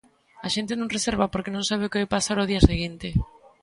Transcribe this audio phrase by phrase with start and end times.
[0.45, 3.07] A xente non reserva porque non sabe o que vai pasar ao día seguinte.